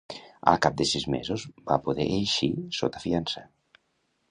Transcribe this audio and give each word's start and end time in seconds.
Al 0.51 0.55
cap 0.65 0.79
de 0.79 0.87
sis 0.91 1.05
mesos, 1.15 1.43
va 1.69 1.77
poder 1.89 2.09
eixir 2.17 2.51
sota 2.81 3.05
fiança. 3.07 3.49